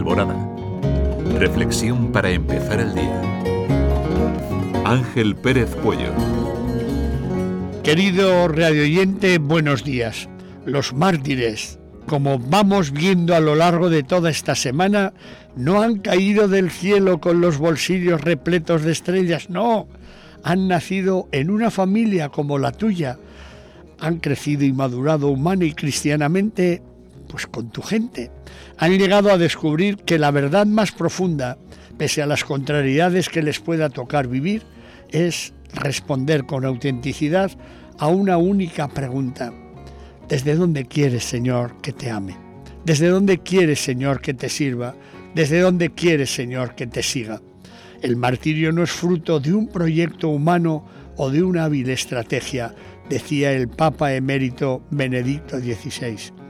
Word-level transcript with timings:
Alborada. 0.00 0.34
Reflexión 1.38 2.10
para 2.10 2.30
empezar 2.30 2.80
el 2.80 2.94
día. 2.94 3.20
Ángel 4.86 5.36
Pérez 5.36 5.74
Puello. 5.76 6.10
Querido 7.82 8.48
radioyente, 8.48 9.36
buenos 9.36 9.84
días. 9.84 10.26
Los 10.64 10.94
mártires, 10.94 11.78
como 12.06 12.38
vamos 12.38 12.92
viendo 12.92 13.34
a 13.34 13.40
lo 13.40 13.54
largo 13.54 13.90
de 13.90 14.02
toda 14.02 14.30
esta 14.30 14.54
semana, 14.54 15.12
no 15.54 15.82
han 15.82 15.98
caído 15.98 16.48
del 16.48 16.70
cielo 16.70 17.20
con 17.20 17.42
los 17.42 17.58
bolsillos 17.58 18.22
repletos 18.22 18.82
de 18.84 18.92
estrellas, 18.92 19.50
no. 19.50 19.86
Han 20.42 20.66
nacido 20.66 21.28
en 21.30 21.50
una 21.50 21.70
familia 21.70 22.30
como 22.30 22.58
la 22.58 22.72
tuya. 22.72 23.18
Han 23.98 24.16
crecido 24.20 24.64
y 24.64 24.72
madurado 24.72 25.28
humana 25.28 25.66
y 25.66 25.74
cristianamente 25.74 26.82
pues 27.30 27.46
con 27.46 27.70
tu 27.70 27.82
gente. 27.82 28.30
Han 28.76 28.98
llegado 28.98 29.30
a 29.30 29.38
descubrir 29.38 29.96
que 29.98 30.18
la 30.18 30.30
verdad 30.30 30.66
más 30.66 30.92
profunda, 30.92 31.58
pese 31.96 32.22
a 32.22 32.26
las 32.26 32.44
contrariedades 32.44 33.28
que 33.28 33.42
les 33.42 33.60
pueda 33.60 33.88
tocar 33.88 34.26
vivir, 34.26 34.62
es 35.10 35.52
responder 35.72 36.44
con 36.44 36.64
autenticidad 36.64 37.50
a 37.98 38.08
una 38.08 38.36
única 38.36 38.88
pregunta. 38.88 39.52
¿Desde 40.28 40.54
dónde 40.54 40.86
quieres, 40.86 41.24
Señor, 41.24 41.80
que 41.80 41.92
te 41.92 42.10
ame? 42.10 42.36
¿Desde 42.84 43.08
dónde 43.08 43.38
quieres, 43.38 43.80
Señor, 43.80 44.20
que 44.20 44.34
te 44.34 44.48
sirva? 44.48 44.94
¿Desde 45.34 45.60
dónde 45.60 45.90
quieres, 45.90 46.34
Señor, 46.34 46.74
que 46.74 46.86
te 46.86 47.02
siga? 47.02 47.40
El 48.02 48.16
martirio 48.16 48.72
no 48.72 48.82
es 48.82 48.90
fruto 48.90 49.38
de 49.38 49.52
un 49.52 49.68
proyecto 49.68 50.28
humano 50.28 50.84
o 51.16 51.30
de 51.30 51.42
una 51.42 51.64
hábil 51.64 51.90
estrategia, 51.90 52.74
decía 53.08 53.52
el 53.52 53.68
Papa 53.68 54.14
emérito 54.14 54.82
Benedicto 54.90 55.58
XVI 55.58 56.40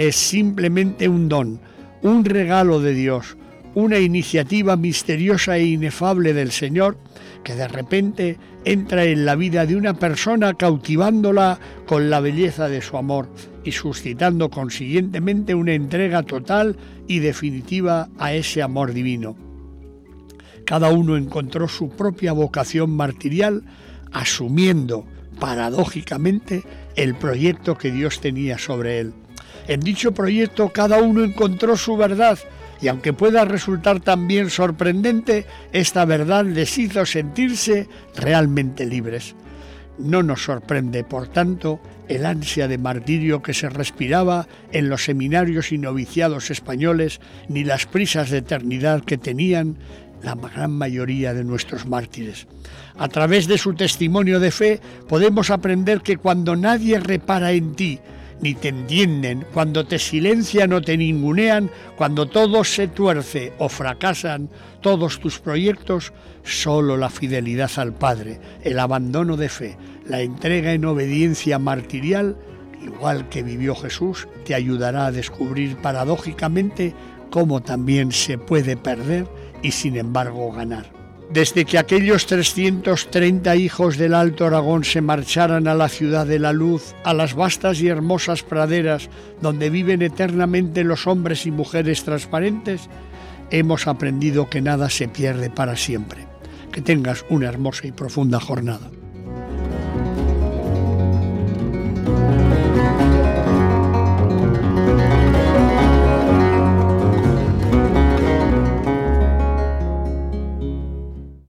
es 0.00 0.16
simplemente 0.16 1.10
un 1.10 1.28
don, 1.28 1.60
un 2.00 2.24
regalo 2.24 2.80
de 2.80 2.94
Dios, 2.94 3.36
una 3.74 3.98
iniciativa 3.98 4.74
misteriosa 4.74 5.58
e 5.58 5.66
inefable 5.66 6.32
del 6.32 6.52
Señor 6.52 6.96
que 7.44 7.54
de 7.54 7.68
repente 7.68 8.38
entra 8.64 9.04
en 9.04 9.26
la 9.26 9.36
vida 9.36 9.66
de 9.66 9.76
una 9.76 9.92
persona 9.92 10.54
cautivándola 10.54 11.60
con 11.86 12.08
la 12.08 12.20
belleza 12.20 12.70
de 12.70 12.80
su 12.80 12.96
amor 12.96 13.28
y 13.62 13.72
suscitando 13.72 14.48
consiguientemente 14.48 15.54
una 15.54 15.74
entrega 15.74 16.22
total 16.22 16.78
y 17.06 17.18
definitiva 17.18 18.08
a 18.18 18.32
ese 18.32 18.62
amor 18.62 18.94
divino. 18.94 19.36
Cada 20.64 20.88
uno 20.88 21.18
encontró 21.18 21.68
su 21.68 21.90
propia 21.90 22.32
vocación 22.32 22.96
martirial 22.96 23.64
asumiendo 24.12 25.04
paradójicamente 25.38 26.62
el 26.96 27.14
proyecto 27.16 27.76
que 27.76 27.92
Dios 27.92 28.20
tenía 28.20 28.56
sobre 28.56 29.00
él. 29.00 29.12
En 29.68 29.80
dicho 29.80 30.12
proyecto 30.12 30.70
cada 30.70 30.98
uno 30.98 31.24
encontró 31.24 31.76
su 31.76 31.96
verdad 31.96 32.38
y 32.82 32.88
aunque 32.88 33.12
pueda 33.12 33.44
resultar 33.44 34.00
también 34.00 34.50
sorprendente, 34.50 35.46
esta 35.72 36.04
verdad 36.04 36.44
les 36.44 36.78
hizo 36.78 37.04
sentirse 37.04 37.88
realmente 38.16 38.86
libres. 38.86 39.34
No 39.98 40.22
nos 40.22 40.44
sorprende, 40.44 41.04
por 41.04 41.28
tanto, 41.28 41.78
el 42.08 42.24
ansia 42.24 42.68
de 42.68 42.78
martirio 42.78 43.42
que 43.42 43.52
se 43.52 43.68
respiraba 43.68 44.48
en 44.72 44.88
los 44.88 45.04
seminarios 45.04 45.72
y 45.72 45.78
noviciados 45.78 46.50
españoles, 46.50 47.20
ni 47.48 47.64
las 47.64 47.84
prisas 47.84 48.30
de 48.30 48.38
eternidad 48.38 49.04
que 49.04 49.18
tenían 49.18 49.76
la 50.22 50.34
gran 50.34 50.72
mayoría 50.72 51.34
de 51.34 51.44
nuestros 51.44 51.86
mártires. 51.86 52.46
A 52.98 53.08
través 53.08 53.46
de 53.46 53.58
su 53.58 53.74
testimonio 53.74 54.40
de 54.40 54.50
fe 54.50 54.80
podemos 55.08 55.50
aprender 55.50 56.00
que 56.00 56.16
cuando 56.16 56.56
nadie 56.56 56.98
repara 56.98 57.52
en 57.52 57.74
ti, 57.74 58.00
ni 58.40 58.54
te 58.54 58.68
entienden, 58.68 59.44
cuando 59.52 59.86
te 59.86 59.98
silencian 59.98 60.72
o 60.72 60.80
te 60.80 60.96
ningunean, 60.96 61.70
cuando 61.96 62.26
todo 62.26 62.64
se 62.64 62.88
tuerce 62.88 63.52
o 63.58 63.68
fracasan 63.68 64.48
todos 64.80 65.20
tus 65.20 65.38
proyectos, 65.38 66.12
solo 66.42 66.96
la 66.96 67.10
fidelidad 67.10 67.70
al 67.76 67.92
Padre, 67.92 68.40
el 68.62 68.78
abandono 68.78 69.36
de 69.36 69.48
fe, 69.48 69.76
la 70.06 70.20
entrega 70.20 70.72
en 70.72 70.84
obediencia 70.84 71.58
martirial, 71.58 72.36
igual 72.82 73.28
que 73.28 73.42
vivió 73.42 73.74
Jesús, 73.74 74.26
te 74.44 74.54
ayudará 74.54 75.06
a 75.06 75.12
descubrir 75.12 75.76
paradójicamente 75.76 76.94
cómo 77.30 77.60
también 77.60 78.12
se 78.12 78.38
puede 78.38 78.76
perder 78.76 79.26
y 79.62 79.72
sin 79.72 79.96
embargo 79.96 80.50
ganar. 80.52 80.99
Desde 81.32 81.64
que 81.64 81.78
aquellos 81.78 82.26
330 82.26 83.54
hijos 83.54 83.96
del 83.96 84.14
Alto 84.14 84.46
Aragón 84.46 84.82
se 84.82 85.00
marcharan 85.00 85.68
a 85.68 85.74
la 85.74 85.88
ciudad 85.88 86.26
de 86.26 86.40
la 86.40 86.52
luz, 86.52 86.94
a 87.04 87.14
las 87.14 87.34
vastas 87.34 87.80
y 87.80 87.86
hermosas 87.86 88.42
praderas 88.42 89.08
donde 89.40 89.70
viven 89.70 90.02
eternamente 90.02 90.82
los 90.82 91.06
hombres 91.06 91.46
y 91.46 91.52
mujeres 91.52 92.02
transparentes, 92.02 92.88
hemos 93.52 93.86
aprendido 93.86 94.50
que 94.50 94.60
nada 94.60 94.90
se 94.90 95.06
pierde 95.06 95.50
para 95.50 95.76
siempre. 95.76 96.26
Que 96.72 96.82
tengas 96.82 97.24
una 97.30 97.48
hermosa 97.48 97.86
y 97.86 97.92
profunda 97.92 98.40
jornada. 98.40 98.90